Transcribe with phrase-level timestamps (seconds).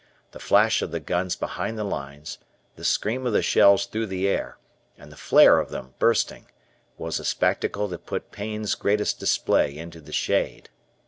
[0.31, 2.39] The flash of the guns behind the lines,
[2.75, 4.57] the scream of the shells through the air,
[4.97, 6.47] and the flare of them, bursting,
[6.97, 10.71] was a spectacle that put Pain's greatest display into the shade.